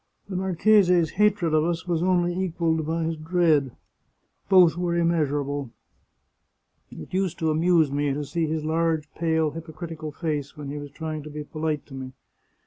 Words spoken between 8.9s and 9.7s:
pale,